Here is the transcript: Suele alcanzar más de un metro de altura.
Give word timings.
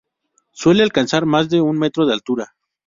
Suele 0.51 0.81
alcanzar 0.81 1.27
más 1.27 1.47
de 1.51 1.61
un 1.61 1.77
metro 1.77 2.07
de 2.07 2.13
altura. 2.13 2.55